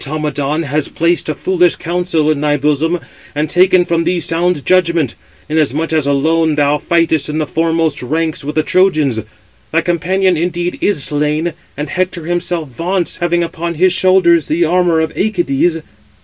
"Which 0.01 0.07
of 0.07 0.13
the 0.23 0.29
gods, 0.31 0.39
O 0.39 0.43
Automedon, 0.45 0.63
has 0.63 0.87
placed 0.87 1.29
a 1.29 1.35
foolish 1.35 1.75
counsel 1.75 2.31
in 2.31 2.41
thy 2.41 2.57
bosom, 2.57 2.99
and 3.35 3.47
taken 3.47 3.85
from 3.85 4.03
thee 4.03 4.19
sound 4.19 4.65
judgment; 4.65 5.13
inasmuch 5.47 5.93
as 5.93 6.07
alone 6.07 6.55
thou 6.55 6.79
fightest 6.79 7.29
in 7.29 7.37
the 7.37 7.45
foremost 7.45 8.01
ranks 8.01 8.43
with 8.43 8.55
the 8.55 8.63
Trojans? 8.63 9.19
Thy 9.71 9.81
companion 9.81 10.35
indeed 10.35 10.79
is 10.81 11.03
slain; 11.03 11.53
and 11.77 11.89
Hector 11.91 12.25
himself 12.25 12.69
vaunts, 12.69 13.17
having 13.17 13.43
upon 13.43 13.75
his 13.75 13.93
shoulders 13.93 14.47
the 14.47 14.65
armour 14.65 15.01
of 15.01 15.13
Æacides." 15.13 15.83